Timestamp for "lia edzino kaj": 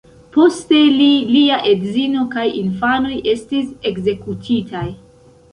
1.35-2.47